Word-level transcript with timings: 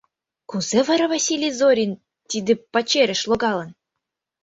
Кузе 0.49 0.79
вара 0.87 1.05
Василий 1.13 1.53
Зорин 1.59 1.91
тиде 2.29 2.53
пачерыш 2.71 3.21
логалын? 3.29 3.69